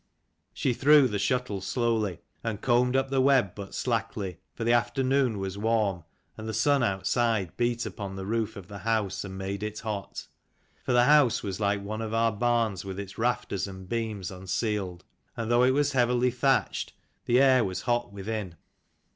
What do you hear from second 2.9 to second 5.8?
up the web but slackly, for the afternoon was